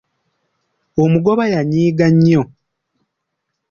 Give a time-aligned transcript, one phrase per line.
[1.03, 2.43] Omugoba yanyiiga nnyo.